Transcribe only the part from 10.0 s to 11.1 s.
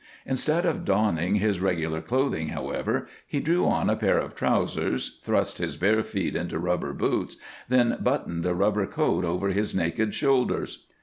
shoulders.